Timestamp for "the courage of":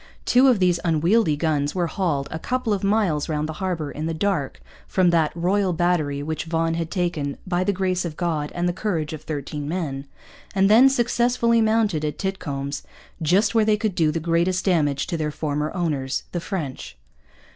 8.67-9.21